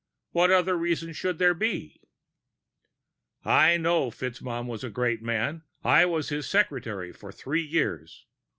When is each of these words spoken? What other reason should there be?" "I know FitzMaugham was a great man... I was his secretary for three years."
What 0.31 0.49
other 0.49 0.75
reason 0.75 1.13
should 1.13 1.37
there 1.37 1.53
be?" 1.53 2.01
"I 3.45 3.77
know 3.77 4.09
FitzMaugham 4.09 4.65
was 4.65 4.83
a 4.83 4.89
great 4.89 5.21
man... 5.21 5.61
I 5.83 6.07
was 6.07 6.29
his 6.29 6.49
secretary 6.49 7.13
for 7.13 7.31
three 7.31 7.61
years." 7.61 8.25